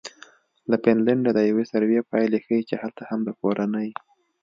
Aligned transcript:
له 0.69 0.75
فنلنډه 0.83 1.31
د 1.33 1.39
یوې 1.49 1.65
سروې 1.71 1.99
پایلې 2.11 2.39
ښیي 2.45 2.61
چې 2.69 2.75
هلته 2.81 3.01
هم 3.09 3.19
د 3.27 3.29
کورنۍ 3.41 3.89